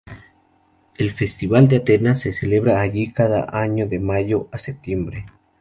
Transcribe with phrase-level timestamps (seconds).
[0.95, 5.27] El "Festival de Atenas" se celebra allí cada año de mayo a septiembre.